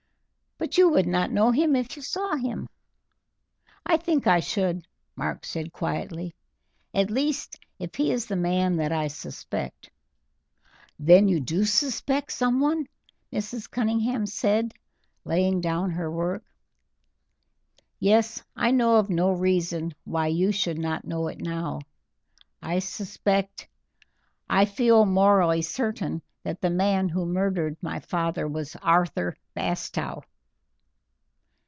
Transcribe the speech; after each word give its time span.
"But 0.63 0.77
you 0.77 0.89
would 0.89 1.07
not 1.07 1.31
know 1.31 1.49
him 1.49 1.75
if 1.75 1.95
you 1.97 2.03
saw 2.03 2.35
him?" 2.35 2.69
"I 3.83 3.97
think 3.97 4.27
I 4.27 4.39
should," 4.39 4.85
Mark 5.15 5.43
said 5.43 5.73
quietly; 5.73 6.35
"at 6.93 7.09
least, 7.09 7.59
if 7.79 7.95
he 7.95 8.11
is 8.11 8.27
the 8.27 8.35
man 8.35 8.77
that 8.77 8.91
I 8.91 9.07
suspect." 9.07 9.89
"Then 10.99 11.27
you 11.27 11.39
do 11.39 11.65
suspect 11.65 12.31
someone?" 12.31 12.85
Mrs. 13.33 13.69
Cunningham 13.71 14.27
said, 14.27 14.71
laying 15.25 15.61
down 15.61 15.89
her 15.89 16.11
work. 16.11 16.43
"Yes, 17.99 18.43
I 18.55 18.69
know 18.69 18.97
of 18.97 19.09
no 19.09 19.31
reason 19.31 19.95
why 20.05 20.27
you 20.27 20.51
should 20.51 20.77
not 20.77 21.05
know 21.07 21.27
it 21.27 21.41
now. 21.41 21.79
I 22.61 22.79
suspect 22.79 23.61
indeed, 23.63 23.69
I 24.47 24.65
feel 24.65 25.05
morally 25.07 25.63
certain 25.63 26.21
that 26.43 26.61
the 26.61 26.69
man 26.69 27.09
who 27.09 27.25
murdered 27.25 27.77
my 27.81 27.99
father 27.99 28.47
was 28.47 28.75
Arthur 28.83 29.35
Bastow." 29.55 30.21